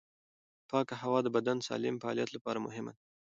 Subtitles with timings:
[0.69, 3.01] پاکه هوا د بدن د سالم فعالیت لپاره مهمه ده.